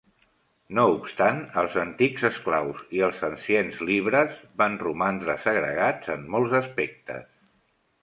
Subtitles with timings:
[0.77, 7.35] No obstant, els antics esclaus i els "anciens libres" van romandre segregats en molts aspectes.